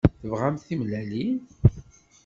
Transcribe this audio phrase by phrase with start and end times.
[0.19, 1.37] Tebɣamt timellalin?